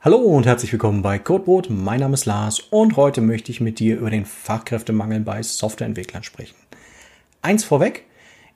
[0.00, 1.70] Hallo und herzlich willkommen bei Codeboard.
[1.70, 6.22] Mein Name ist Lars und heute möchte ich mit dir über den Fachkräftemangel bei Softwareentwicklern
[6.22, 6.56] sprechen.
[7.42, 8.04] Eins vorweg,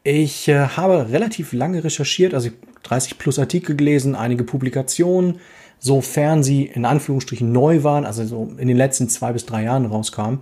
[0.02, 2.50] ich äh, habe relativ lange recherchiert, also
[2.82, 5.40] 30 plus Artikel gelesen, einige Publikationen,
[5.78, 9.86] sofern sie in Anführungsstrichen neu waren, also so in den letzten zwei bis drei Jahren
[9.86, 10.40] rauskamen.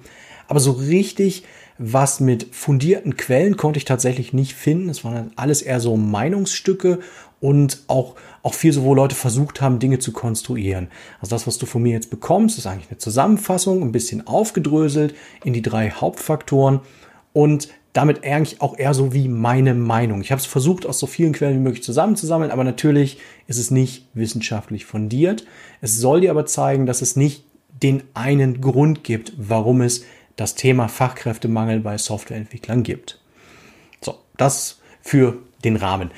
[0.48, 1.44] Aber so richtig
[1.82, 4.90] was mit fundierten Quellen konnte ich tatsächlich nicht finden.
[4.90, 6.98] Es waren alles eher so Meinungsstücke
[7.40, 10.88] und auch, auch viel so, wo Leute versucht haben, Dinge zu konstruieren.
[11.20, 15.14] Also das, was du von mir jetzt bekommst, ist eigentlich eine Zusammenfassung, ein bisschen aufgedröselt
[15.44, 16.80] in die drei Hauptfaktoren
[17.32, 20.20] und damit eigentlich auch eher so wie meine Meinung.
[20.20, 23.18] Ich habe es versucht, aus so vielen Quellen wie möglich zusammenzusammeln, aber natürlich
[23.48, 25.44] ist es nicht wissenschaftlich fundiert.
[25.80, 27.44] Es soll dir aber zeigen, dass es nicht
[27.82, 30.04] den einen Grund gibt, warum es
[30.36, 33.20] das Thema Fachkräftemangel bei Softwareentwicklern gibt.
[34.00, 36.10] So, das für den Rahmen.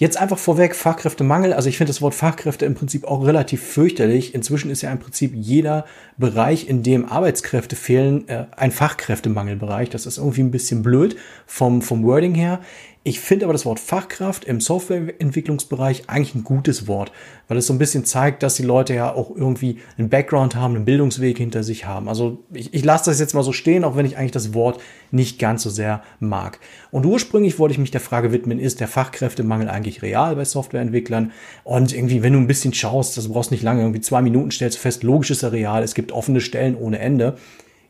[0.00, 1.52] Jetzt einfach vorweg Fachkräftemangel.
[1.52, 4.32] Also ich finde das Wort Fachkräfte im Prinzip auch relativ fürchterlich.
[4.32, 9.90] Inzwischen ist ja im Prinzip jeder Bereich, in dem Arbeitskräfte fehlen, äh, ein Fachkräftemangelbereich.
[9.90, 12.60] Das ist irgendwie ein bisschen blöd vom, vom Wording her.
[13.08, 17.10] Ich finde aber das Wort Fachkraft im Softwareentwicklungsbereich eigentlich ein gutes Wort,
[17.48, 20.76] weil es so ein bisschen zeigt, dass die Leute ja auch irgendwie einen Background haben,
[20.76, 22.06] einen Bildungsweg hinter sich haben.
[22.06, 24.82] Also ich, ich lasse das jetzt mal so stehen, auch wenn ich eigentlich das Wort
[25.10, 26.60] nicht ganz so sehr mag.
[26.90, 31.32] Und ursprünglich wollte ich mich der Frage widmen, ist der Fachkräftemangel eigentlich real bei Softwareentwicklern?
[31.64, 34.76] Und irgendwie, wenn du ein bisschen schaust, das brauchst nicht lange, irgendwie zwei Minuten stellst
[34.76, 37.38] du fest, logisch ist er real, es gibt offene Stellen ohne Ende.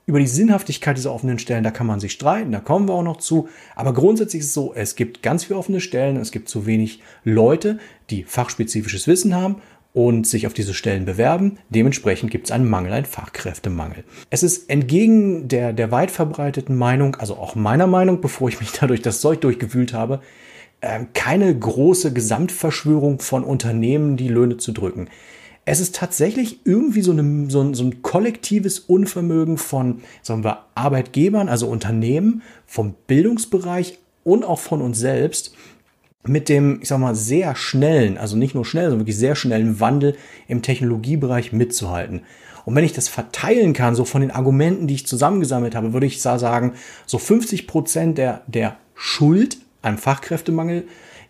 [0.08, 3.02] Über die Sinnhaftigkeit dieser offenen Stellen, da kann man sich streiten, da kommen wir auch
[3.02, 3.50] noch zu.
[3.76, 7.02] Aber grundsätzlich ist es so, es gibt ganz viele offene Stellen, es gibt zu wenig
[7.24, 7.78] Leute,
[8.08, 9.56] die fachspezifisches Wissen haben
[9.92, 11.58] und sich auf diese Stellen bewerben.
[11.68, 14.02] Dementsprechend gibt es einen Mangel, einen Fachkräftemangel.
[14.30, 18.72] Es ist entgegen der, der weit verbreiteten Meinung, also auch meiner Meinung, bevor ich mich
[18.80, 20.22] dadurch das Zeug durchgewühlt habe,
[20.80, 25.10] ähm, keine große Gesamtverschwörung von Unternehmen, die Löhne zu drücken
[25.68, 30.64] es ist tatsächlich irgendwie so, eine, so, ein, so ein kollektives Unvermögen von, sagen wir,
[30.74, 35.54] Arbeitgebern, also Unternehmen, vom Bildungsbereich und auch von uns selbst,
[36.26, 39.80] mit dem, ich sag mal, sehr schnellen, also nicht nur schnell, sondern wirklich sehr schnellen
[39.80, 42.22] Wandel im Technologiebereich mitzuhalten.
[42.64, 46.06] Und wenn ich das verteilen kann, so von den Argumenten, die ich zusammengesammelt habe, würde
[46.06, 46.74] ich sagen,
[47.06, 50.84] so 50 Prozent der, der Schuld am Fachkräftemangel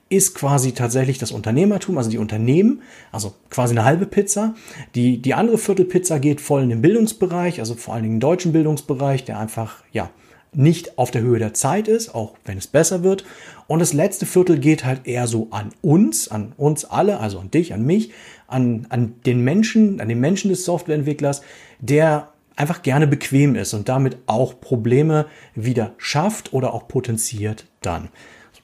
[0.08, 2.82] ist quasi tatsächlich das Unternehmertum, also die Unternehmen,
[3.12, 4.54] also quasi eine halbe Pizza.
[4.94, 8.52] Die, die andere Viertelpizza geht voll in den Bildungsbereich, also vor allen Dingen den deutschen
[8.52, 10.10] Bildungsbereich, der einfach, ja,
[10.54, 13.24] nicht auf der Höhe der Zeit ist, auch wenn es besser wird.
[13.66, 17.50] Und das letzte Viertel geht halt eher so an uns, an uns alle, also an
[17.50, 18.12] dich, an mich,
[18.46, 21.42] an, an den Menschen, an den Menschen des Softwareentwicklers,
[21.80, 28.08] der einfach gerne bequem ist und damit auch Probleme wieder schafft oder auch potenziert dann.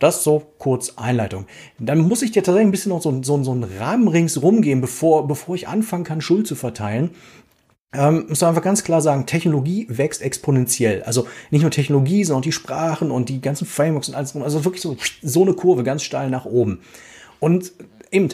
[0.04, 1.46] Das so kurz Einleitung.
[1.78, 4.82] Dann muss ich dir tatsächlich ein bisschen noch so, so, so einen Rahmen ringsrum gehen,
[4.82, 7.12] bevor, bevor ich anfangen kann, Schuld zu verteilen.
[7.94, 11.04] Ähm, muss einfach ganz klar sagen, Technologie wächst exponentiell.
[11.04, 14.36] Also nicht nur Technologie, sondern auch die Sprachen und die ganzen Frameworks und alles.
[14.36, 16.80] Also wirklich so, so eine Kurve ganz steil nach oben.
[17.40, 17.72] Und
[18.10, 18.28] eben,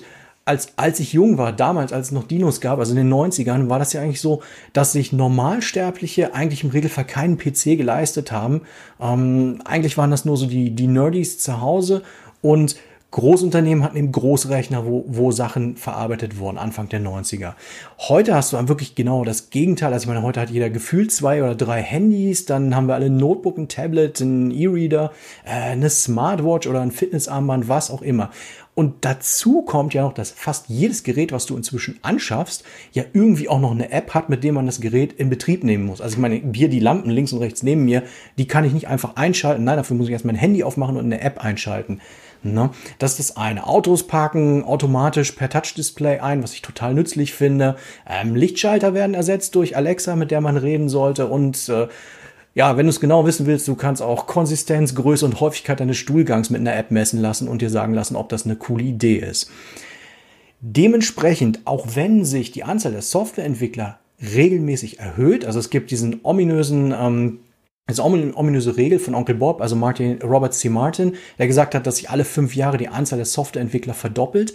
[0.45, 3.69] als, als ich jung war, damals, als es noch Dinos gab, also in den 90ern,
[3.69, 4.43] war das ja eigentlich so,
[4.73, 8.63] dass sich Normalsterbliche eigentlich im Regelfall keinen PC geleistet haben.
[9.01, 12.03] Ähm, eigentlich waren das nur so die, die Nerdies zu Hause
[12.43, 12.77] und
[13.11, 17.55] Großunternehmen hatten eben Großrechner, wo, wo Sachen verarbeitet wurden, Anfang der 90er.
[17.99, 19.93] Heute hast du wirklich genau das Gegenteil.
[19.93, 23.07] Also ich meine, heute hat jeder gefühlt zwei oder drei Handys, dann haben wir alle
[23.07, 25.11] ein Notebook, ein Tablet, ein E-Reader,
[25.45, 28.31] äh, eine Smartwatch oder ein Fitnessarmband, was auch immer.
[28.75, 33.49] Und dazu kommt ja noch, dass fast jedes Gerät, was du inzwischen anschaffst, ja irgendwie
[33.49, 36.01] auch noch eine App hat, mit der man das Gerät in Betrieb nehmen muss.
[36.01, 38.05] Also ich meine, hier die Lampen links und rechts neben mir,
[38.39, 39.65] die kann ich nicht einfach einschalten.
[39.65, 42.01] Nein, dafür muss ich erst mein Handy aufmachen und eine App einschalten.
[42.43, 42.71] Ne?
[42.99, 43.67] Das ist das eine.
[43.67, 47.77] Autos parken automatisch per Touch-Display ein, was ich total nützlich finde.
[48.09, 51.27] Ähm, Lichtschalter werden ersetzt durch Alexa, mit der man reden sollte.
[51.27, 51.89] Und äh,
[52.55, 55.99] ja, wenn du es genau wissen willst, du kannst auch Konsistenz, Größe und Häufigkeit deines
[55.99, 59.17] Stuhlgangs mit einer App messen lassen und dir sagen lassen, ob das eine coole Idee
[59.17, 59.51] ist.
[60.61, 66.95] Dementsprechend, auch wenn sich die Anzahl der Softwareentwickler regelmäßig erhöht, also es gibt diesen ominösen
[66.99, 67.41] ähm,
[67.91, 70.69] das ist eine ominöse Regel von Onkel Bob, also Martin, Robert C.
[70.69, 74.55] Martin, der gesagt hat, dass sich alle fünf Jahre die Anzahl der Softwareentwickler verdoppelt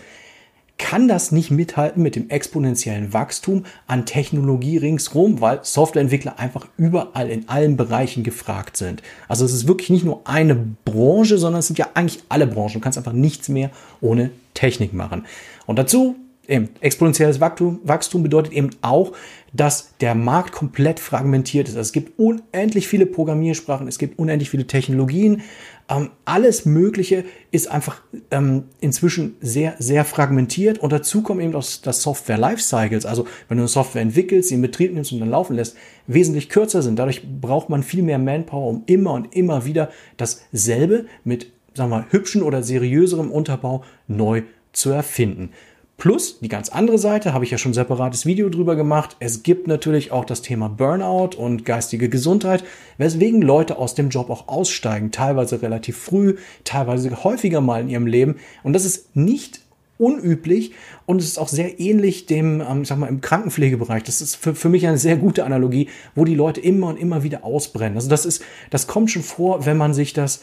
[0.78, 7.30] kann das nicht mithalten mit dem exponentiellen Wachstum an Technologie ringsrum, weil Softwareentwickler einfach überall
[7.30, 9.02] in allen Bereichen gefragt sind.
[9.28, 12.74] Also es ist wirklich nicht nur eine Branche, sondern es sind ja eigentlich alle Branchen.
[12.74, 13.72] Du kannst einfach nichts mehr
[14.02, 15.26] ohne Technik machen.
[15.66, 16.16] Und dazu
[16.48, 19.14] eben, exponentielles Wachstum, bedeutet eben auch,
[19.54, 21.76] dass der Markt komplett fragmentiert ist.
[21.76, 25.44] Also es gibt unendlich viele Programmiersprachen, es gibt unendlich viele Technologien.
[25.88, 28.02] Ähm, alles Mögliche ist einfach
[28.32, 30.80] ähm, inzwischen sehr, sehr fragmentiert.
[30.80, 33.06] Und dazu kommt eben auch das Software Lifecycles.
[33.06, 35.78] Also wenn du eine Software entwickelst, sie in Betrieb nimmst und dann laufen lässt,
[36.08, 36.98] wesentlich kürzer sind.
[36.98, 42.00] Dadurch braucht man viel mehr Manpower, um immer und immer wieder dasselbe mit, sagen wir
[42.00, 44.42] mal, hübschen oder seriöserem Unterbau neu
[44.74, 45.52] zu erfinden.
[45.98, 49.16] Plus die ganz andere Seite, habe ich ja schon ein separates Video drüber gemacht.
[49.20, 52.66] Es gibt natürlich auch das Thema Burnout und geistige Gesundheit,
[52.98, 58.08] weswegen Leute aus dem Job auch aussteigen, teilweise relativ früh, teilweise häufiger mal in ihrem
[58.08, 58.36] Leben.
[58.64, 59.62] Und das ist nicht
[59.98, 60.74] unüblich
[61.06, 64.04] und es ist auch sehr ähnlich dem, ähm, ich sag mal, im Krankenpflegebereich.
[64.04, 67.24] Das ist für, für mich eine sehr gute Analogie, wo die Leute immer und immer
[67.24, 67.96] wieder ausbrennen.
[67.96, 70.42] Also das ist, das kommt schon vor, wenn man sich das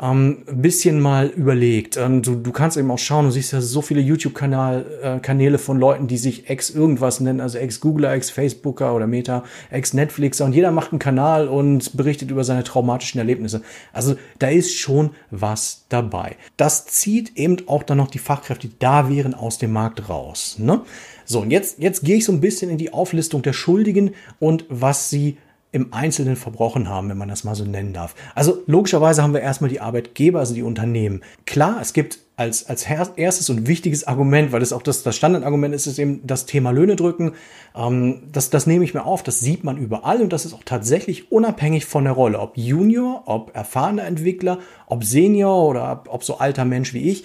[0.00, 1.96] ähm, ein bisschen mal überlegt.
[1.96, 5.78] Ähm, du, du kannst eben auch schauen, du siehst ja so viele YouTube-Kanäle äh, von
[5.78, 10.44] Leuten, die sich ex irgendwas nennen, also ex Googler, ex Facebooker oder Meta, ex Netflixer
[10.44, 13.62] und jeder macht einen Kanal und berichtet über seine traumatischen Erlebnisse.
[13.92, 16.36] Also da ist schon was dabei.
[16.58, 20.56] Das zieht eben auch dann noch die Fachkräfte, die da wären, aus dem Markt raus.
[20.58, 20.82] Ne?
[21.24, 24.66] So, und jetzt, jetzt gehe ich so ein bisschen in die Auflistung der Schuldigen und
[24.68, 25.38] was sie
[25.76, 28.14] im Einzelnen verbrochen haben, wenn man das mal so nennen darf.
[28.34, 31.20] Also logischerweise haben wir erstmal die Arbeitgeber, also die Unternehmen.
[31.44, 32.86] Klar, es gibt als, als
[33.16, 36.70] erstes und wichtiges Argument, weil es auch das, das Standardargument ist, ist eben das Thema
[36.70, 37.32] Löhne drücken.
[37.74, 40.62] Ähm, das, das nehme ich mir auf, das sieht man überall und das ist auch
[40.64, 42.40] tatsächlich unabhängig von der Rolle.
[42.40, 47.24] Ob Junior, ob erfahrener Entwickler, ob Senior oder ob, ob so alter Mensch wie ich.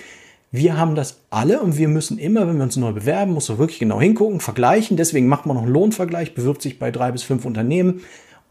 [0.54, 3.57] Wir haben das alle und wir müssen immer, wenn wir uns neu bewerben, muss so
[3.57, 4.97] wirklich genau hingucken, vergleichen.
[4.97, 8.01] Deswegen macht man noch einen Lohnvergleich, bewirbt sich bei drei bis fünf Unternehmen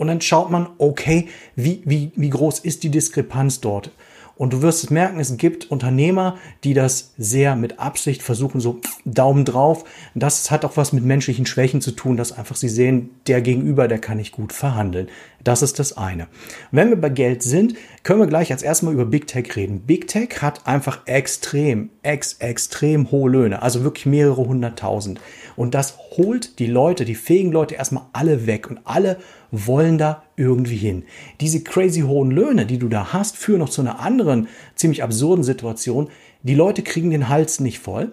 [0.00, 3.90] und dann schaut man, okay, wie, wie, wie groß ist die Diskrepanz dort?
[4.34, 8.80] Und du wirst es merken, es gibt Unternehmer, die das sehr mit Absicht versuchen, so
[9.04, 9.84] Daumen drauf.
[10.14, 13.86] Das hat auch was mit menschlichen Schwächen zu tun, dass einfach sie sehen, der Gegenüber,
[13.86, 15.08] der kann nicht gut verhandeln.
[15.44, 16.26] Das ist das eine.
[16.70, 19.80] Wenn wir bei Geld sind, können wir gleich als erstes mal über Big Tech reden.
[19.80, 25.20] Big Tech hat einfach extrem, ex, extrem hohe Löhne, also wirklich mehrere hunderttausend.
[25.54, 29.18] Und das holt die Leute, die fähigen Leute erstmal alle weg und alle
[29.50, 31.04] wollen da irgendwie hin.
[31.40, 35.44] Diese crazy hohen Löhne, die du da hast, führen noch zu einer anderen ziemlich absurden
[35.44, 36.08] Situation.
[36.42, 38.12] Die Leute kriegen den Hals nicht voll.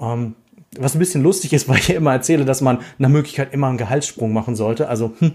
[0.00, 0.34] Ähm,
[0.78, 3.68] was ein bisschen lustig ist, weil ich ja immer erzähle, dass man nach Möglichkeit immer
[3.68, 4.88] einen Gehaltssprung machen sollte.
[4.88, 5.32] Also, hm.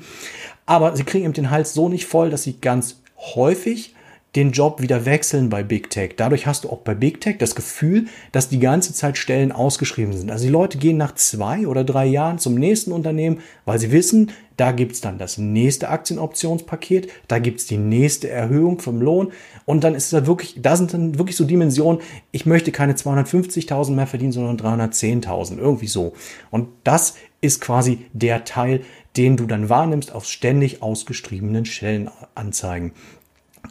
[0.65, 3.95] aber sie kriegen eben den Hals so nicht voll, dass sie ganz häufig
[4.37, 6.11] den Job wieder wechseln bei Big Tech.
[6.15, 10.13] Dadurch hast du auch bei Big Tech das Gefühl, dass die ganze Zeit Stellen ausgeschrieben
[10.13, 10.29] sind.
[10.29, 14.29] Also die Leute gehen nach zwei oder drei Jahren zum nächsten Unternehmen, weil sie wissen,
[14.55, 19.31] da gibt's dann das nächste Aktienoptionspaket, da gibt's die nächste Erhöhung vom Lohn
[19.65, 22.01] und dann ist da wirklich, da sind dann wirklich so Dimensionen,
[22.31, 24.57] ich möchte keine 250.000 mehr verdienen, sondern
[24.91, 26.13] 310.000, irgendwie so.
[26.51, 28.81] Und das ist quasi der Teil,
[29.15, 32.91] den du dann wahrnimmst auf ständig ausgeschriebenen Stellenanzeigen.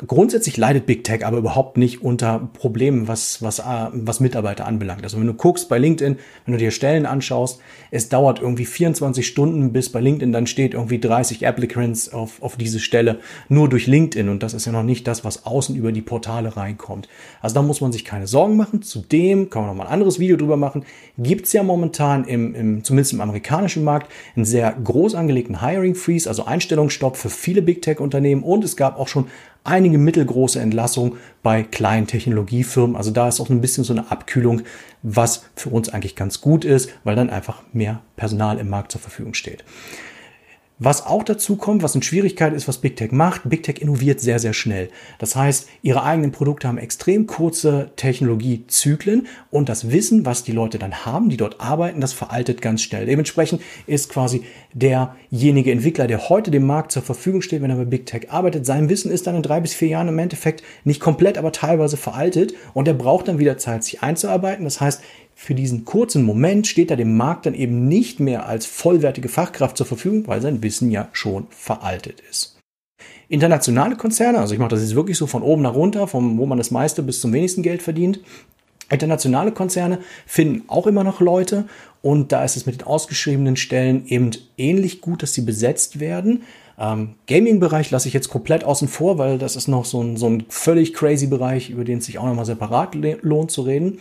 [0.06, 3.62] Grundsätzlich leidet Big Tech aber überhaupt nicht unter Problemen, was, was, äh,
[3.93, 5.02] was Mitarbeiter anbelangt.
[5.04, 7.60] Also wenn du guckst bei LinkedIn, wenn du dir Stellen anschaust,
[7.90, 12.56] es dauert irgendwie 24 Stunden, bis bei LinkedIn dann steht irgendwie 30 Applicants auf, auf
[12.56, 14.28] diese Stelle, nur durch LinkedIn.
[14.28, 17.08] Und das ist ja noch nicht das, was außen über die Portale reinkommt.
[17.40, 18.82] Also da muss man sich keine Sorgen machen.
[18.82, 20.84] Zudem, kann man noch mal ein anderes Video drüber machen,
[21.16, 25.94] gibt es ja momentan im, im, zumindest im amerikanischen Markt, einen sehr groß angelegten Hiring
[25.94, 28.43] Freeze, also Einstellungsstopp für viele Big Tech Unternehmen.
[28.43, 29.26] Und es gab auch schon
[29.66, 32.96] einige mittelgroße Entlassungen bei kleinen Technologiefirmen.
[32.96, 34.62] Also da ist auch ein bisschen so eine Abkühlung,
[35.02, 39.00] was für uns eigentlich ganz gut ist, weil dann einfach mehr Personal im Markt zur
[39.00, 39.64] Verfügung steht.
[40.78, 44.20] Was auch dazu kommt, was eine Schwierigkeit ist, was Big Tech macht, Big Tech innoviert
[44.20, 44.90] sehr, sehr schnell.
[45.18, 50.78] Das heißt, ihre eigenen Produkte haben extrem kurze Technologiezyklen und das Wissen, was die Leute
[50.78, 53.06] dann haben, die dort arbeiten, das veraltet ganz schnell.
[53.06, 54.42] Dementsprechend ist quasi
[54.74, 58.66] derjenige Entwickler, der heute dem Markt zur Verfügung steht, wenn er bei Big Tech arbeitet,
[58.66, 61.96] sein Wissen ist dann in drei bis vier Jahren im Endeffekt nicht komplett, aber teilweise
[61.96, 64.64] veraltet und er braucht dann wieder Zeit, sich einzuarbeiten.
[64.64, 65.00] Das heißt,
[65.38, 69.76] für diesen kurzen Moment steht er dem Markt dann eben nicht mehr als vollwertige Fachkraft
[69.76, 72.58] zur Verfügung, weil sein Wissen ja schon veraltet ist.
[73.28, 76.46] Internationale Konzerne, also ich mache das jetzt wirklich so von oben nach runter, vom, wo
[76.46, 78.20] man das meiste bis zum wenigsten Geld verdient.
[78.90, 81.66] Internationale Konzerne finden auch immer noch Leute
[82.00, 86.44] und da ist es mit den ausgeschriebenen Stellen eben ähnlich gut, dass sie besetzt werden.
[86.78, 90.31] Ähm, Gaming-Bereich lasse ich jetzt komplett außen vor, weil das ist noch so ein, so
[90.31, 93.98] ein völlig crazy Bereich, über den es sich auch nochmal separat lohnt zu reden.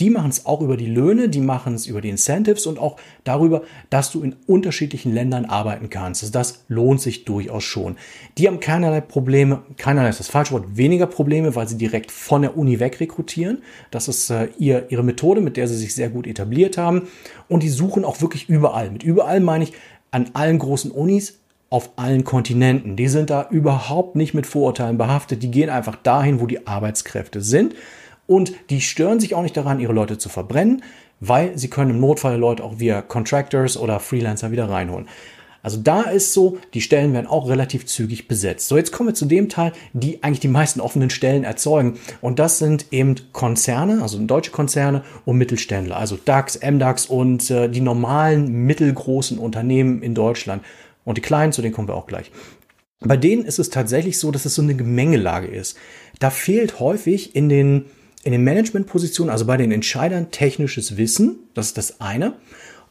[0.00, 2.96] Die machen es auch über die Löhne, die machen es über die Incentives und auch
[3.24, 6.22] darüber, dass du in unterschiedlichen Ländern arbeiten kannst.
[6.22, 7.96] Also das lohnt sich durchaus schon.
[8.38, 12.42] Die haben keinerlei Probleme, keinerlei ist das falsche Wort, weniger Probleme, weil sie direkt von
[12.42, 13.62] der Uni weg rekrutieren.
[13.90, 17.08] Das ist äh, ihr, ihre Methode, mit der sie sich sehr gut etabliert haben.
[17.48, 18.90] Und die suchen auch wirklich überall.
[18.90, 19.74] Mit überall meine ich
[20.10, 21.38] an allen großen Unis,
[21.68, 22.96] auf allen Kontinenten.
[22.96, 25.42] Die sind da überhaupt nicht mit Vorurteilen behaftet.
[25.42, 27.74] Die gehen einfach dahin, wo die Arbeitskräfte sind.
[28.30, 30.84] Und die stören sich auch nicht daran, ihre Leute zu verbrennen,
[31.18, 35.08] weil sie können im Notfall Leute auch via Contractors oder Freelancer wieder reinholen.
[35.64, 38.68] Also da ist so, die Stellen werden auch relativ zügig besetzt.
[38.68, 41.98] So, jetzt kommen wir zu dem Teil, die eigentlich die meisten offenen Stellen erzeugen.
[42.20, 47.68] Und das sind eben Konzerne, also deutsche Konzerne und Mittelständler, also DAX, MDAX und äh,
[47.68, 50.62] die normalen mittelgroßen Unternehmen in Deutschland.
[51.04, 52.30] Und die kleinen, zu denen kommen wir auch gleich.
[53.00, 55.76] Bei denen ist es tatsächlich so, dass es so eine Gemengelage ist.
[56.20, 57.86] Da fehlt häufig in den,
[58.22, 61.38] in den Managementpositionen, also bei den Entscheidern, technisches Wissen.
[61.54, 62.34] Das ist das eine.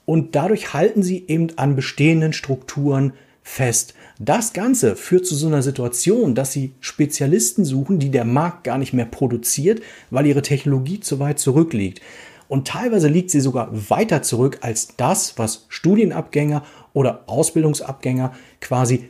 [0.05, 3.93] Und dadurch halten sie eben an bestehenden Strukturen fest.
[4.19, 8.77] Das Ganze führt zu so einer Situation, dass sie Spezialisten suchen, die der Markt gar
[8.77, 12.01] nicht mehr produziert, weil ihre Technologie zu weit zurückliegt.
[12.48, 19.09] Und teilweise liegt sie sogar weiter zurück als das, was Studienabgänger oder Ausbildungsabgänger quasi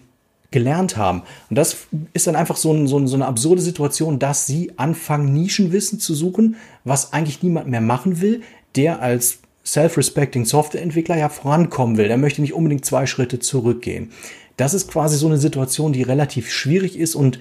[0.52, 1.24] gelernt haben.
[1.50, 6.00] Und das ist dann einfach so, ein, so, eine absurde Situation, dass sie anfangen, Nischenwissen
[6.00, 8.42] zu suchen, was eigentlich niemand mehr machen will,
[8.76, 12.08] der als self-respecting Softwareentwickler ja vorankommen will.
[12.08, 14.12] Der möchte nicht unbedingt zwei Schritte zurückgehen.
[14.58, 17.40] Das ist quasi so eine Situation, die relativ schwierig ist und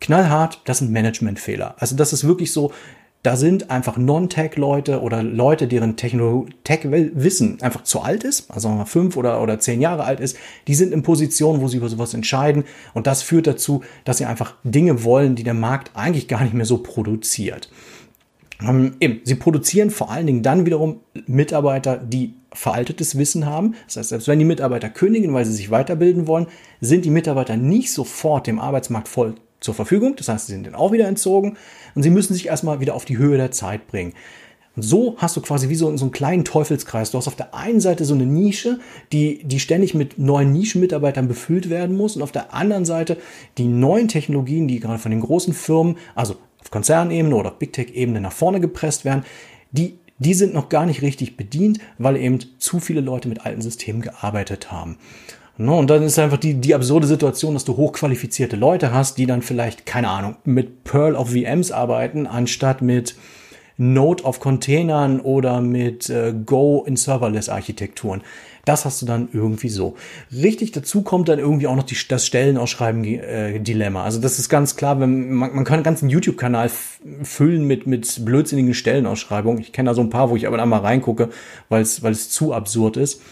[0.00, 1.74] knallhart, das sind Managementfehler.
[1.78, 2.72] Also das ist wirklich so,
[3.22, 9.42] da sind einfach Non-Tech-Leute oder Leute, deren Tech-Wissen einfach zu alt ist, also fünf oder,
[9.42, 10.36] oder zehn Jahre alt ist,
[10.68, 12.64] die sind in Positionen, wo sie über sowas entscheiden.
[12.94, 16.54] Und das führt dazu, dass sie einfach Dinge wollen, die der Markt eigentlich gar nicht
[16.54, 17.70] mehr so produziert.
[18.60, 23.74] Ähm, eben, sie produzieren vor allen Dingen dann wiederum Mitarbeiter, die veraltetes Wissen haben.
[23.86, 26.46] Das heißt, selbst wenn die Mitarbeiter kündigen, weil sie sich weiterbilden wollen,
[26.80, 30.16] sind die Mitarbeiter nicht sofort dem Arbeitsmarkt voll zur Verfügung.
[30.16, 31.56] Das heißt, sie sind dann auch wieder entzogen
[31.94, 34.14] und sie müssen sich erstmal wieder auf die Höhe der Zeit bringen.
[34.76, 37.10] Und so hast du quasi wie so, so einen kleinen Teufelskreis.
[37.10, 38.78] Du hast auf der einen Seite so eine Nische,
[39.10, 43.16] die, die ständig mit neuen Nischenmitarbeitern befüllt werden muss und auf der anderen Seite
[43.58, 48.20] die neuen Technologien, die gerade von den großen Firmen, also auf Konzernebene oder Big Tech-Ebene
[48.20, 49.24] nach vorne gepresst werden,
[49.72, 53.62] die, die sind noch gar nicht richtig bedient, weil eben zu viele Leute mit alten
[53.62, 54.98] Systemen gearbeitet haben.
[55.60, 59.26] Ne, und dann ist einfach die, die absurde Situation, dass du hochqualifizierte Leute hast, die
[59.26, 63.16] dann vielleicht, keine Ahnung, mit Perl auf VMs arbeiten, anstatt mit
[63.76, 68.22] Node auf Containern oder mit äh, Go in Serverless-Architekturen.
[68.64, 69.96] Das hast du dann irgendwie so.
[70.32, 74.00] Richtig dazu kommt dann irgendwie auch noch die, das Stellenausschreiben-Dilemma.
[74.00, 76.70] Äh, also das ist ganz klar, wenn man, man kann einen ganzen YouTube-Kanal
[77.22, 79.60] füllen mit, mit blödsinnigen Stellenausschreibungen.
[79.60, 81.30] Ich kenne da so ein paar, wo ich aber dann mal reingucke,
[81.68, 83.22] weil es weil es zu absurd ist.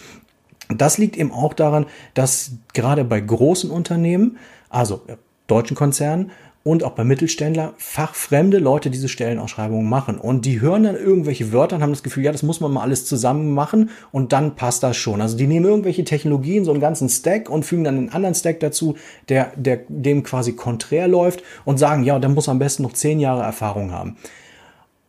[0.68, 5.02] Das liegt eben auch daran, dass gerade bei großen Unternehmen, also
[5.46, 6.32] deutschen Konzernen
[6.66, 10.18] und auch bei Mittelständler fachfremde Leute diese Stellenausschreibungen machen.
[10.18, 12.82] Und die hören dann irgendwelche Wörter und haben das Gefühl, ja, das muss man mal
[12.82, 15.20] alles zusammen machen und dann passt das schon.
[15.20, 18.58] Also die nehmen irgendwelche Technologien, so einen ganzen Stack und fügen dann einen anderen Stack
[18.58, 18.96] dazu,
[19.28, 23.20] der, der dem quasi konträr läuft und sagen, ja, der muss am besten noch zehn
[23.20, 24.16] Jahre Erfahrung haben.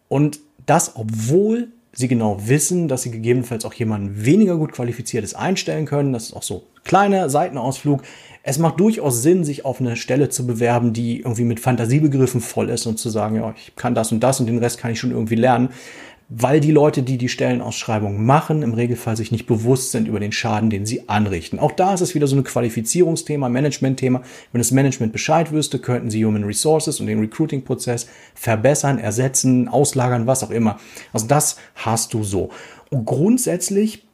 [0.09, 5.87] Und das, obwohl sie genau wissen, dass sie gegebenenfalls auch jemanden weniger gut qualifiziertes einstellen
[5.87, 6.13] können.
[6.13, 8.03] Das ist auch so kleiner Seitenausflug.
[8.43, 12.69] Es macht durchaus Sinn, sich auf eine Stelle zu bewerben, die irgendwie mit Fantasiebegriffen voll
[12.69, 14.99] ist und zu sagen, ja, ich kann das und das und den Rest kann ich
[14.99, 15.69] schon irgendwie lernen
[16.29, 20.33] weil die Leute, die die Stellenausschreibung machen, im Regelfall sich nicht bewusst sind über den
[20.33, 21.57] Schaden, den sie anrichten.
[21.57, 24.21] Auch da ist es wieder so ein Qualifizierungsthema, Managementthema.
[24.51, 30.27] Wenn das Management Bescheid wüsste, könnten sie Human Resources und den Recruiting-Prozess verbessern, ersetzen, auslagern,
[30.27, 30.79] was auch immer.
[31.13, 32.49] Also das hast du so.
[32.89, 34.06] Und grundsätzlich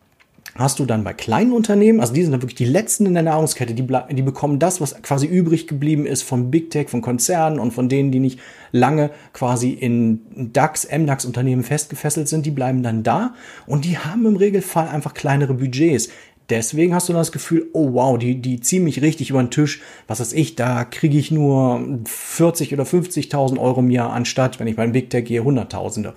[0.55, 3.24] hast du dann bei kleinen Unternehmen, also die sind dann wirklich die letzten in der
[3.24, 7.60] Nahrungskette, die, die bekommen das, was quasi übrig geblieben ist von Big Tech, von Konzernen
[7.60, 8.39] und von denen, die nicht
[8.72, 10.22] lange quasi in
[10.53, 13.33] DAX, MDAX Unternehmen festgefesselt sind, die bleiben dann da
[13.65, 16.10] und die haben im Regelfall einfach kleinere Budgets.
[16.50, 19.81] Deswegen hast du das Gefühl, oh wow, die, die ziehen mich richtig über den Tisch.
[20.07, 24.67] Was weiß ich, da kriege ich nur 40 oder 50.000 Euro im Jahr anstatt, wenn
[24.67, 26.13] ich beim Big Tech gehe, Hunderttausende.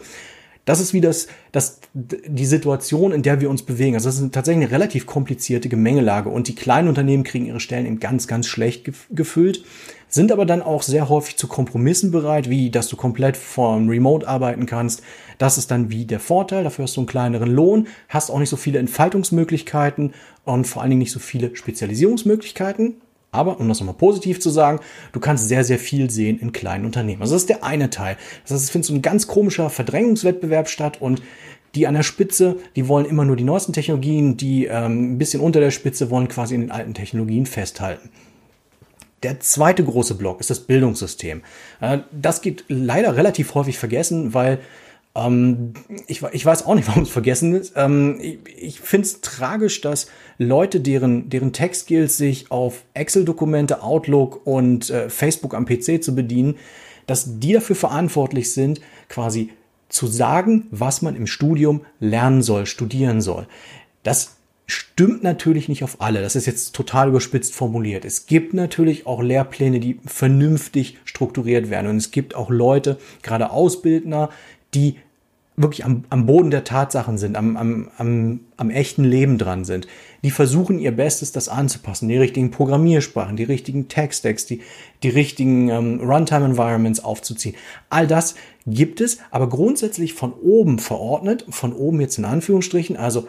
[0.67, 3.95] Das ist wie das, das, die Situation, in der wir uns bewegen.
[3.95, 7.87] Also das ist tatsächlich eine relativ komplizierte Gemengelage und die kleinen Unternehmen kriegen ihre Stellen
[7.87, 9.65] eben ganz, ganz schlecht gefüllt,
[10.09, 14.27] sind aber dann auch sehr häufig zu Kompromissen bereit, wie dass du komplett vom Remote
[14.27, 15.03] arbeiten kannst.
[15.39, 16.65] Das ist dann wie der Vorteil.
[16.65, 20.91] Dafür hast du einen kleineren Lohn, hast auch nicht so viele Entfaltungsmöglichkeiten und vor allen
[20.91, 22.97] Dingen nicht so viele Spezialisierungsmöglichkeiten.
[23.37, 24.81] Aber, um das nochmal positiv zu sagen,
[25.13, 27.21] du kannst sehr, sehr viel sehen in kleinen Unternehmen.
[27.21, 28.17] Also das ist der eine Teil.
[28.43, 31.23] Das heißt, es findet so ein ganz komischer Verdrängungswettbewerb statt und
[31.75, 35.43] die an der Spitze, die wollen immer nur die neuesten Technologien, die ähm, ein bisschen
[35.43, 38.09] unter der Spitze wollen quasi in den alten Technologien festhalten.
[39.23, 41.43] Der zweite große Block ist das Bildungssystem.
[41.81, 44.61] Äh, das geht leider relativ häufig vergessen, weil
[45.17, 45.73] ähm,
[46.07, 47.73] ich, ich, weiß auch nicht, warum es vergessen ist.
[47.77, 50.09] Ähm, ich ich finde es tragisch, dass
[50.39, 56.57] Leute, deren, deren Tech-Skills sich auf Excel-Dokumente, Outlook und äh, Facebook am PC zu bedienen,
[57.07, 59.51] dass die dafür verantwortlich sind, quasi
[59.89, 63.47] zu sagen, was man im Studium lernen soll, studieren soll.
[64.03, 66.21] Das stimmt natürlich nicht auf alle.
[66.21, 68.05] Das ist jetzt total überspitzt formuliert.
[68.05, 71.87] Es gibt natürlich auch Lehrpläne, die vernünftig strukturiert werden.
[71.87, 74.31] Und es gibt auch Leute, gerade Ausbildner,
[74.75, 74.97] die
[75.57, 79.87] wirklich am, am Boden der Tatsachen sind, am, am, am, am echten Leben dran sind.
[80.23, 84.61] Die versuchen ihr Bestes, das anzupassen, die richtigen Programmiersprachen, die richtigen Tech-Stacks, die,
[85.03, 87.55] die richtigen ähm, Runtime-Environments aufzuziehen.
[87.89, 88.35] All das
[88.67, 93.27] gibt es, aber grundsätzlich von oben verordnet, von oben jetzt in Anführungsstrichen, also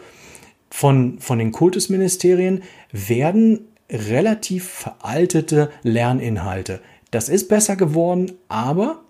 [0.70, 6.80] von, von den Kultusministerien werden relativ veraltete Lerninhalte.
[7.10, 9.00] Das ist besser geworden, aber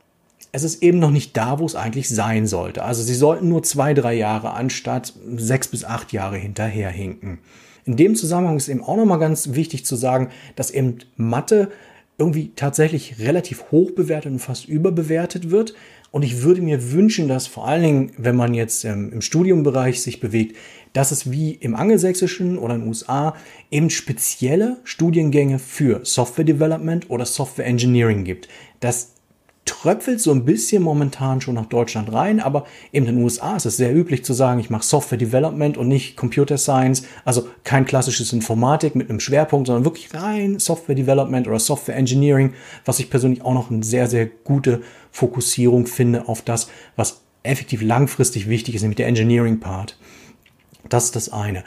[0.52, 2.82] es ist eben noch nicht da, wo es eigentlich sein sollte.
[2.82, 7.38] Also sie sollten nur zwei, drei Jahre anstatt sechs bis acht Jahre hinterherhinken.
[7.84, 11.70] In dem Zusammenhang ist eben auch nochmal ganz wichtig zu sagen, dass eben Mathe
[12.18, 15.74] irgendwie tatsächlich relativ hoch bewertet und fast überbewertet wird.
[16.10, 20.02] Und ich würde mir wünschen, dass vor allen Dingen, wenn man jetzt ähm, im Studiumbereich
[20.02, 20.56] sich bewegt,
[20.94, 23.34] dass es wie im Angelsächsischen oder in den USA
[23.70, 28.48] eben spezielle Studiengänge für Software Development oder Software Engineering gibt.
[28.80, 29.12] Das
[29.68, 33.66] tröpfelt so ein bisschen momentan schon nach Deutschland rein, aber eben in den USA ist
[33.66, 37.84] es sehr üblich zu sagen, ich mache Software Development und nicht Computer Science, also kein
[37.84, 43.10] klassisches Informatik mit einem Schwerpunkt, sondern wirklich rein Software Development oder Software Engineering, was ich
[43.10, 44.82] persönlich auch noch eine sehr, sehr gute
[45.12, 49.96] Fokussierung finde auf das, was effektiv langfristig wichtig ist, nämlich der Engineering Part.
[50.88, 51.64] Das ist das eine.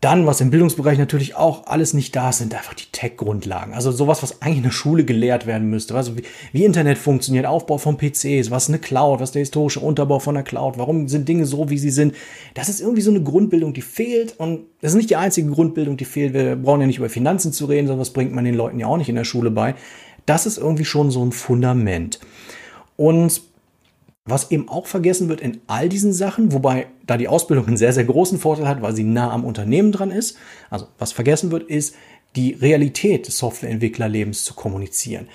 [0.00, 3.74] Dann, was im Bildungsbereich natürlich auch alles nicht da ist, sind einfach die Tech-Grundlagen.
[3.74, 5.94] Also sowas, was eigentlich in der Schule gelehrt werden müsste.
[5.94, 10.18] Also wie, wie, Internet funktioniert, Aufbau von PCs, was eine Cloud, was der historische Unterbau
[10.18, 12.14] von der Cloud, warum sind Dinge so, wie sie sind.
[12.54, 14.40] Das ist irgendwie so eine Grundbildung, die fehlt.
[14.40, 16.32] Und das ist nicht die einzige Grundbildung, die fehlt.
[16.32, 18.86] Wir brauchen ja nicht über Finanzen zu reden, sondern das bringt man den Leuten ja
[18.86, 19.74] auch nicht in der Schule bei.
[20.24, 22.20] Das ist irgendwie schon so ein Fundament.
[22.96, 23.42] Und
[24.30, 27.92] was eben auch vergessen wird in all diesen Sachen, wobei da die Ausbildung einen sehr,
[27.92, 30.36] sehr großen Vorteil hat, weil sie nah am Unternehmen dran ist.
[30.70, 31.94] Also was vergessen wird, ist
[32.36, 35.28] die Realität des Softwareentwicklerlebens zu kommunizieren.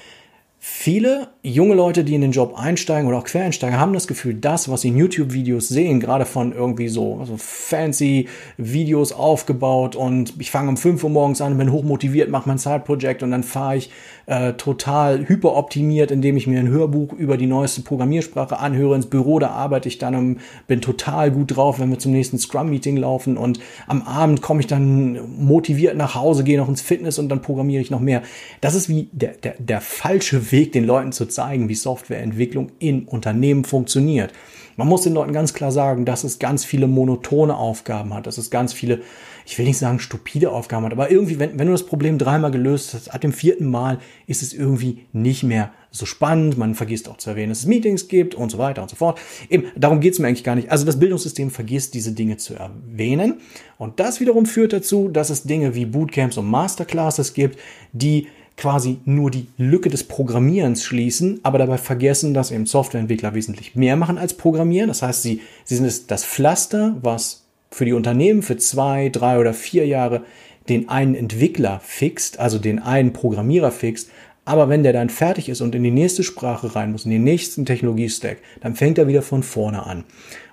[0.67, 4.67] Viele junge Leute, die in den Job einsteigen oder auch Quereinsteiger, haben das Gefühl, das,
[4.67, 10.49] was sie in YouTube-Videos sehen, gerade von irgendwie so, so fancy Videos aufgebaut und ich
[10.49, 13.91] fange um 5 Uhr morgens an, bin hochmotiviert, mache mein Side-Project und dann fahre ich
[14.25, 19.37] äh, total hyperoptimiert, indem ich mir ein Hörbuch über die neueste Programmiersprache anhöre ins Büro,
[19.37, 23.37] da arbeite ich dann und bin total gut drauf, wenn wir zum nächsten Scrum-Meeting laufen
[23.37, 27.43] und am Abend komme ich dann motiviert nach Hause, gehe noch ins Fitness und dann
[27.43, 28.23] programmiere ich noch mehr.
[28.61, 32.71] Das ist wie der, der, der falsche Weg Weg, den Leuten zu zeigen, wie Softwareentwicklung
[32.79, 34.31] in Unternehmen funktioniert.
[34.77, 38.37] Man muss den Leuten ganz klar sagen, dass es ganz viele monotone Aufgaben hat, dass
[38.37, 39.01] es ganz viele,
[39.45, 42.51] ich will nicht sagen stupide Aufgaben hat, aber irgendwie, wenn, wenn du das Problem dreimal
[42.51, 46.57] gelöst hast, ab dem vierten Mal ist es irgendwie nicht mehr so spannend.
[46.57, 49.17] Man vergisst auch zu erwähnen, dass es Meetings gibt und so weiter und so fort.
[49.49, 50.71] Eben, darum geht es mir eigentlich gar nicht.
[50.71, 53.35] Also das Bildungssystem vergisst diese Dinge zu erwähnen.
[53.77, 57.57] Und das wiederum führt dazu, dass es Dinge wie Bootcamps und Masterclasses gibt,
[57.93, 63.75] die quasi nur die Lücke des Programmierens schließen, aber dabei vergessen, dass eben Softwareentwickler wesentlich
[63.75, 64.87] mehr machen als Programmieren.
[64.87, 69.53] Das heißt, sie, sie sind das Pflaster, was für die Unternehmen für zwei, drei oder
[69.53, 70.23] vier Jahre
[70.69, 74.09] den einen Entwickler fixt, also den einen Programmierer fixt.
[74.45, 77.23] Aber wenn der dann fertig ist und in die nächste Sprache rein muss, in den
[77.23, 80.03] nächsten Technologiestack, dann fängt er wieder von vorne an.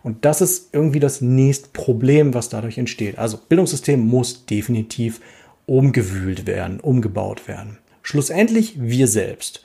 [0.02, 3.18] Und das ist irgendwie das nächste Problem, was dadurch entsteht.
[3.18, 5.20] Also Bildungssystem muss definitiv
[5.66, 7.78] umgewühlt werden, umgebaut werden.
[8.02, 9.64] Schlussendlich wir selbst.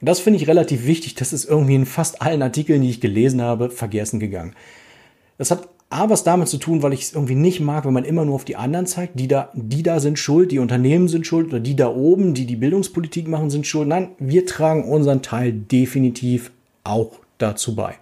[0.00, 1.14] Und das finde ich relativ wichtig.
[1.14, 4.54] Das ist irgendwie in fast allen Artikeln, die ich gelesen habe, vergessen gegangen.
[5.38, 8.04] Das hat A, was damit zu tun, weil ich es irgendwie nicht mag, wenn man
[8.04, 9.20] immer nur auf die anderen zeigt.
[9.20, 12.46] Die da, die da sind schuld, die Unternehmen sind schuld oder die da oben, die
[12.46, 13.88] die Bildungspolitik machen, sind schuld.
[13.88, 16.50] Nein, wir tragen unseren Teil definitiv
[16.82, 17.96] auch dazu bei.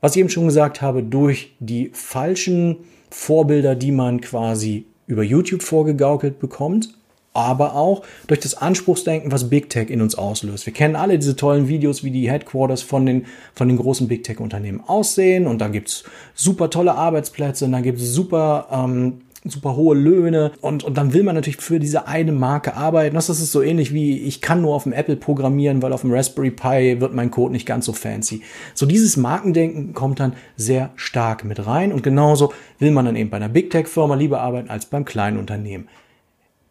[0.00, 2.76] Was ich eben schon gesagt habe, durch die falschen
[3.10, 6.96] Vorbilder, die man quasi über YouTube vorgegaukelt bekommt,
[7.36, 10.66] aber auch durch das Anspruchsdenken, was Big Tech in uns auslöst.
[10.66, 14.24] Wir kennen alle diese tollen Videos, wie die Headquarters von den, von den großen Big
[14.24, 19.20] Tech-Unternehmen aussehen und da gibt's super tolle Arbeitsplätze und da gibt's super ähm,
[19.50, 23.14] super hohe Löhne und, und dann will man natürlich für diese eine Marke arbeiten.
[23.14, 26.12] Das ist so ähnlich wie ich kann nur auf dem Apple programmieren, weil auf dem
[26.12, 28.42] Raspberry Pi wird mein Code nicht ganz so fancy.
[28.74, 33.30] So dieses Markendenken kommt dann sehr stark mit rein und genauso will man dann eben
[33.30, 35.88] bei einer Big Tech Firma lieber arbeiten als beim kleinen Unternehmen.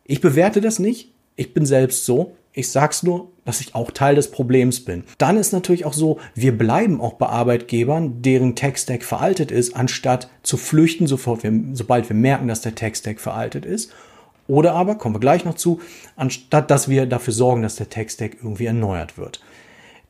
[0.05, 1.11] Ich bewerte das nicht.
[1.35, 2.35] Ich bin selbst so.
[2.53, 5.03] Ich sag's nur, dass ich auch Teil des Problems bin.
[5.17, 10.29] Dann ist natürlich auch so, wir bleiben auch bei Arbeitgebern, deren Tech-Stack veraltet ist, anstatt
[10.41, 11.41] zu flüchten, sofort
[11.73, 13.91] sobald wir merken, dass der Tech-Stack veraltet ist.
[14.47, 15.81] Oder aber, kommen wir gleich noch zu,
[16.15, 19.41] anstatt dass wir dafür sorgen, dass der Tech-Stack irgendwie erneuert wird.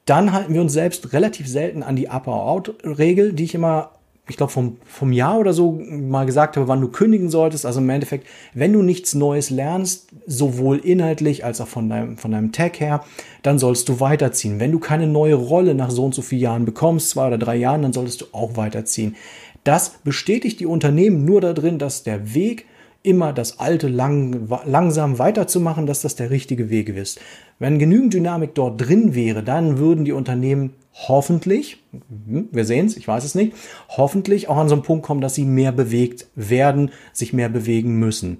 [0.06, 3.95] Dann halten wir uns selbst relativ selten an die Upper-Out-Regel, die ich immer
[4.28, 7.66] ich glaube, vom, vom Jahr oder so mal gesagt habe, wann du kündigen solltest.
[7.66, 12.32] Also im Endeffekt, wenn du nichts Neues lernst, sowohl inhaltlich als auch von deinem, von
[12.32, 13.04] deinem Tag her,
[13.44, 14.60] dann sollst du weiterziehen.
[14.60, 17.56] Wenn du keine neue Rolle nach so und so vielen Jahren bekommst, zwei oder drei
[17.56, 19.16] Jahren, dann solltest du auch weiterziehen.
[19.64, 22.66] Das bestätigt die Unternehmen nur darin, dass der Weg
[23.06, 27.20] immer das Alte lang, langsam weiterzumachen, dass das der richtige Weg ist.
[27.60, 30.74] Wenn genügend Dynamik dort drin wäre, dann würden die Unternehmen
[31.08, 31.84] hoffentlich,
[32.28, 33.54] hm, wir sehen es, ich weiß es nicht,
[33.90, 38.00] hoffentlich auch an so einen Punkt kommen, dass sie mehr bewegt werden, sich mehr bewegen
[38.00, 38.40] müssen.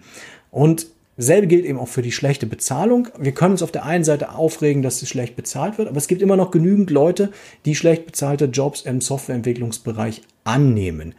[0.52, 3.08] Und Selbe gilt eben auch für die schlechte Bezahlung.
[3.18, 6.10] Wir können uns auf der einen Seite aufregen, dass es schlecht bezahlt wird, aber es
[6.10, 7.32] gibt immer noch genügend Leute,
[7.64, 11.16] die schlecht bezahlte Jobs im Softwareentwicklungsbereich annehmen.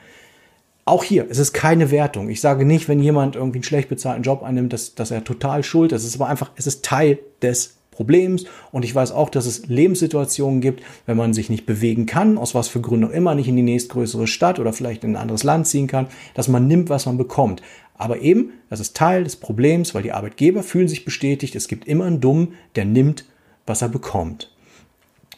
[0.89, 2.29] Auch hier, es ist keine Wertung.
[2.29, 5.65] Ich sage nicht, wenn jemand irgendwie einen schlecht bezahlten Job annimmt, dass, dass er total
[5.65, 6.03] schuld ist.
[6.03, 8.45] Es ist aber einfach, es ist Teil des Problems.
[8.71, 12.55] Und ich weiß auch, dass es Lebenssituationen gibt, wenn man sich nicht bewegen kann, aus
[12.55, 15.43] was für Gründen auch immer, nicht in die nächstgrößere Stadt oder vielleicht in ein anderes
[15.43, 17.63] Land ziehen kann, dass man nimmt, was man bekommt.
[17.99, 21.57] Aber eben, das ist Teil des Problems, weil die Arbeitgeber fühlen sich bestätigt.
[21.57, 23.25] Es gibt immer einen Dummen, der nimmt,
[23.67, 24.53] was er bekommt.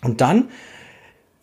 [0.02, 0.48] Und dann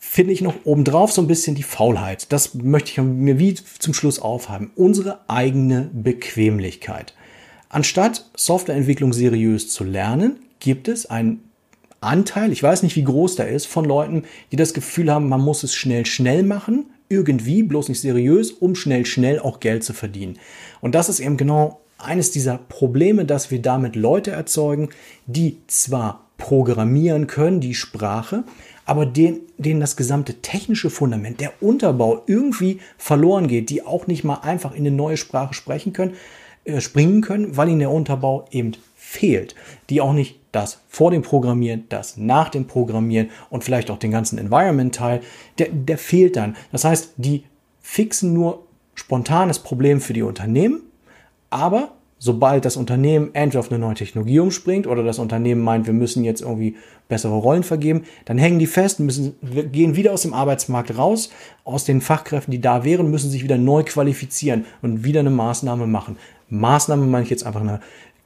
[0.07, 2.31] finde ich noch obendrauf so ein bisschen die Faulheit.
[2.31, 4.71] Das möchte ich mir wie zum Schluss aufhaben.
[4.75, 7.13] Unsere eigene Bequemlichkeit.
[7.69, 11.49] Anstatt Softwareentwicklung seriös zu lernen, gibt es einen
[11.99, 15.41] Anteil, ich weiß nicht, wie groß der ist, von Leuten, die das Gefühl haben, man
[15.41, 19.93] muss es schnell, schnell machen, irgendwie, bloß nicht seriös, um schnell, schnell auch Geld zu
[19.93, 20.37] verdienen.
[20.81, 24.89] Und das ist eben genau eines dieser Probleme, dass wir damit Leute erzeugen,
[25.25, 28.43] die zwar programmieren können, die Sprache,
[28.85, 34.23] aber denen, denen das gesamte technische Fundament, der Unterbau irgendwie verloren geht, die auch nicht
[34.23, 36.13] mal einfach in eine neue Sprache sprechen können,
[36.65, 39.55] äh, springen können, weil ihnen der Unterbau eben fehlt,
[39.89, 44.11] die auch nicht das vor dem Programmieren, das nach dem Programmieren und vielleicht auch den
[44.11, 45.21] ganzen Environment-Teil,
[45.57, 46.55] der, der fehlt dann.
[46.71, 47.43] Das heißt, die
[47.81, 50.81] fixen nur spontanes Problem für die Unternehmen,
[51.49, 55.93] aber sobald das Unternehmen entweder auf eine neue Technologie umspringt oder das Unternehmen meint, wir
[55.93, 56.75] müssen jetzt irgendwie
[57.07, 59.35] bessere Rollen vergeben, dann hängen die fest, müssen,
[59.71, 61.29] gehen wieder aus dem Arbeitsmarkt raus,
[61.63, 65.87] aus den Fachkräften, die da wären, müssen sich wieder neu qualifizieren und wieder eine Maßnahme
[65.87, 66.17] machen.
[66.49, 67.81] Maßnahme meine ich jetzt einfach eine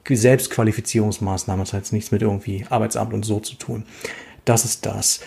[0.08, 3.84] Selbstqualifizierungsmaßnahme, das hat jetzt nichts mit irgendwie Arbeitsamt und so zu tun.
[4.44, 5.20] Das ist das.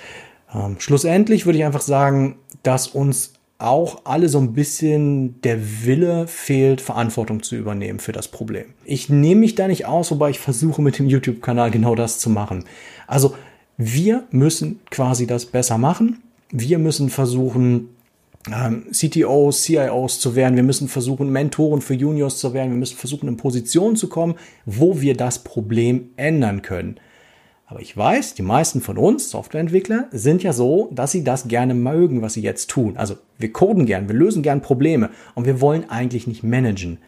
[0.53, 6.27] Ähm, schlussendlich würde ich einfach sagen, dass uns auch alle so ein bisschen der Wille
[6.27, 8.65] fehlt, Verantwortung zu übernehmen für das Problem.
[8.85, 12.29] Ich nehme mich da nicht aus, wobei ich versuche mit dem YouTube-Kanal genau das zu
[12.29, 12.65] machen.
[13.07, 13.35] Also
[13.77, 16.21] wir müssen quasi das besser machen.
[16.51, 17.89] Wir müssen versuchen,
[18.51, 20.55] ähm, CTOs, CIOs zu werden.
[20.55, 22.71] Wir müssen versuchen, Mentoren für Juniors zu werden.
[22.71, 26.99] Wir müssen versuchen, in Positionen zu kommen, wo wir das Problem ändern können.
[27.73, 31.73] Aber ich weiß, die meisten von uns, Softwareentwickler, sind ja so, dass sie das gerne
[31.73, 32.97] mögen, was sie jetzt tun.
[32.97, 36.99] Also wir coden gern, wir lösen gern Probleme und wir wollen eigentlich nicht managen.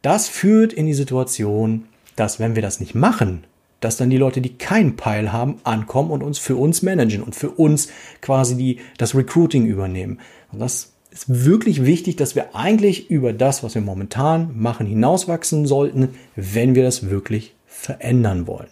[0.00, 3.42] Das führt in die Situation, dass wenn wir das nicht machen,
[3.80, 7.34] dass dann die Leute, die keinen Peil haben, ankommen und uns für uns managen und
[7.34, 7.88] für uns
[8.20, 10.20] quasi die, das Recruiting übernehmen.
[10.52, 15.66] Und das ist wirklich wichtig, dass wir eigentlich über das, was wir momentan machen, hinauswachsen
[15.66, 18.68] sollten, wenn wir das wirklich verändern wollen.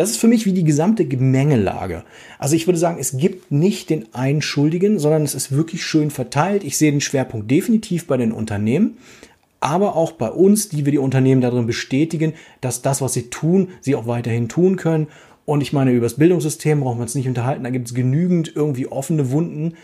[0.00, 2.04] Das ist für mich wie die gesamte Gemengelage.
[2.38, 6.10] Also ich würde sagen, es gibt nicht den einen Schuldigen, sondern es ist wirklich schön
[6.10, 6.64] verteilt.
[6.64, 8.96] Ich sehe den Schwerpunkt definitiv bei den Unternehmen,
[9.60, 12.32] aber auch bei uns, die wir die Unternehmen darin bestätigen,
[12.62, 15.08] dass das, was sie tun, sie auch weiterhin tun können.
[15.44, 17.64] Und ich meine, über das Bildungssystem brauchen wir uns nicht unterhalten.
[17.64, 19.74] Da gibt es genügend irgendwie offene Wunden.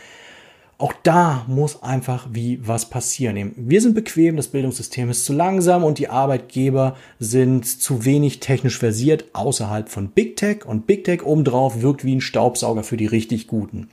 [0.79, 3.53] Auch da muss einfach wie was passieren.
[3.57, 8.79] Wir sind bequem, das Bildungssystem ist zu langsam und die Arbeitgeber sind zu wenig technisch
[8.79, 13.07] versiert außerhalb von Big Tech und Big Tech obendrauf wirkt wie ein Staubsauger für die
[13.07, 13.89] richtig Guten.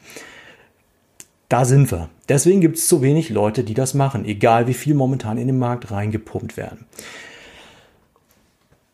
[1.47, 2.09] Da sind wir.
[2.27, 5.59] Deswegen gibt es zu wenig Leute, die das machen, egal wie viel momentan in den
[5.59, 6.85] Markt reingepumpt werden.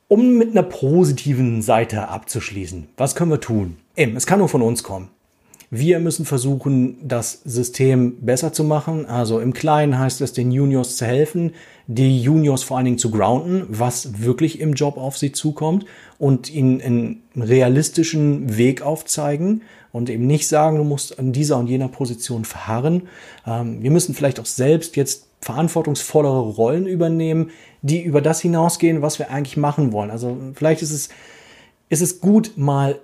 [0.08, 3.78] Um mit einer positiven Seite abzuschließen, was können wir tun?
[3.96, 5.10] Eben, es kann nur von uns kommen.
[5.72, 9.06] Wir müssen versuchen, das System besser zu machen.
[9.06, 11.54] Also im Kleinen heißt es, den Juniors zu helfen,
[11.86, 15.86] die Juniors vor allen Dingen zu grounden, was wirklich im Job auf sie zukommt
[16.18, 21.68] und ihnen einen realistischen Weg aufzeigen und eben nicht sagen, du musst an dieser und
[21.68, 23.04] jener Position verharren.
[23.46, 27.52] Ähm, wir müssen vielleicht auch selbst jetzt verantwortungsvollere Rollen übernehmen,
[27.84, 30.10] die über das hinausgehen, was wir eigentlich machen wollen.
[30.10, 31.10] Also vielleicht ist es,
[31.90, 33.00] ist es gut, mal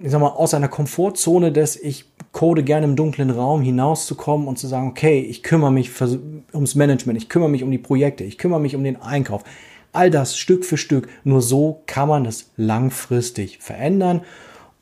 [0.00, 4.58] ich sag mal, aus einer Komfortzone des, ich code gerne im dunklen Raum hinauszukommen und
[4.58, 5.90] zu sagen, okay, ich kümmere mich
[6.52, 9.44] ums Management, ich kümmere mich um die Projekte, ich kümmere mich um den Einkauf.
[9.92, 11.08] All das Stück für Stück.
[11.22, 14.22] Nur so kann man es langfristig verändern.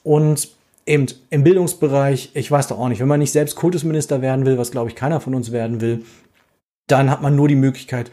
[0.03, 0.49] Und
[0.87, 4.57] eben im Bildungsbereich, ich weiß doch auch nicht, wenn man nicht selbst Kultusminister werden will,
[4.57, 6.05] was glaube ich keiner von uns werden will,
[6.87, 8.11] dann hat man nur die Möglichkeit,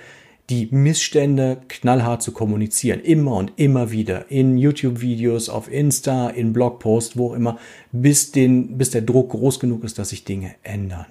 [0.50, 3.02] die Missstände knallhart zu kommunizieren.
[3.02, 4.32] Immer und immer wieder.
[4.32, 7.60] In YouTube-Videos, auf Insta, in Blogposts, wo auch immer,
[7.92, 11.06] bis, den, bis der Druck groß genug ist, dass sich Dinge ändern.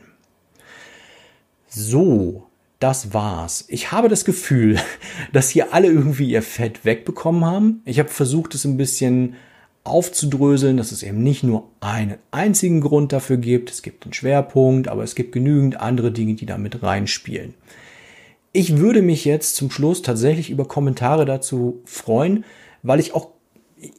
[1.69, 2.47] So,
[2.81, 3.65] das war's.
[3.69, 4.79] Ich habe das Gefühl,
[5.33, 7.83] dass hier alle irgendwie ihr Fett wegbekommen haben.
[7.85, 9.35] Ich habe versucht, es ein bisschen
[9.85, 13.71] aufzudröseln, dass es eben nicht nur einen einzigen Grund dafür gibt.
[13.71, 17.55] Es gibt einen Schwerpunkt, aber es gibt genügend andere Dinge, die damit reinspielen.
[18.59, 22.45] Ich würde mich jetzt zum Schluss tatsächlich über Kommentare dazu freuen,
[22.83, 23.29] weil ich auch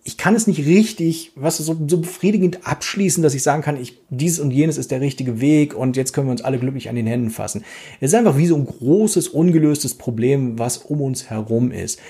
[0.04, 4.02] ich kann es nicht richtig, was so, so befriedigend abschließen, dass ich sagen kann, ich,
[4.10, 6.98] dies und jenes ist der richtige Weg und jetzt können wir uns alle glücklich an
[6.98, 7.64] den Händen fassen.
[8.02, 12.02] Es ist einfach wie so ein großes, ungelöstes Problem, was um uns herum ist.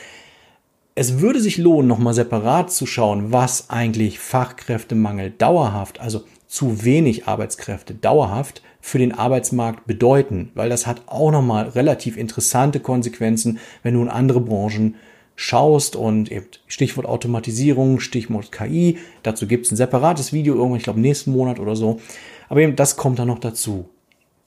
[1.02, 7.26] Es würde sich lohnen, nochmal separat zu schauen, was eigentlich Fachkräftemangel dauerhaft, also zu wenig
[7.26, 13.94] Arbeitskräfte dauerhaft für den Arbeitsmarkt bedeuten, weil das hat auch nochmal relativ interessante Konsequenzen, wenn
[13.94, 14.96] du in andere Branchen
[15.38, 20.84] schaust und eben Stichwort Automatisierung, Stichwort KI, dazu gibt es ein separates Video irgendwann, ich
[20.84, 22.02] glaube nächsten Monat oder so,
[22.50, 23.88] aber eben das kommt dann noch dazu.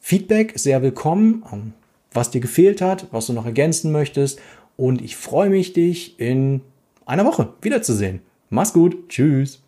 [0.00, 1.72] Feedback sehr willkommen, ähm,
[2.12, 4.38] was dir gefehlt hat, was du noch ergänzen möchtest
[4.76, 6.62] und ich freue mich, dich in
[7.06, 8.20] einer Woche wiederzusehen.
[8.50, 9.61] Mach's gut, tschüss.